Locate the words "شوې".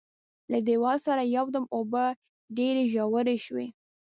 3.45-3.67